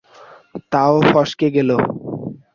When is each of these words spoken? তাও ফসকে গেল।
তাও 0.71 0.95
ফসকে 1.09 1.47
গেল। 1.55 1.69